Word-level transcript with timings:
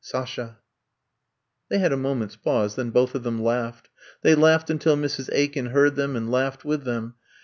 Sasha/' 0.03 0.57
They 1.69 1.77
had 1.77 1.93
a 1.93 1.95
moment 1.95 2.31
^s 2.31 2.41
pause, 2.43 2.73
then 2.73 2.89
both 2.89 3.13
of 3.13 3.21
them 3.21 3.39
laughed; 3.43 3.91
they 4.23 4.33
laughed 4.33 4.71
until 4.71 4.97
Mrs. 4.97 5.29
Aiken 5.31 5.67
heard 5.67 5.95
them, 5.95 6.15
and 6.15 6.31
laughed 6.31 6.65
with 6.65 6.85
them. 6.85 7.13